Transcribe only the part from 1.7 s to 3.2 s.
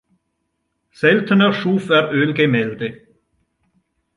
er Ölgemälde.